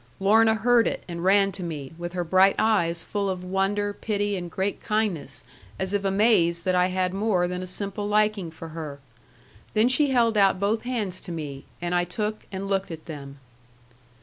[0.19, 4.35] Lorna heard it, and ran to me, with her bright eyes full of wonder, pity,
[4.35, 5.43] and great kindness,
[5.77, 8.97] as if amazed that I had more than a simple liking for her.
[9.75, 13.37] Then she held out both hands to me; and I took and looked at them.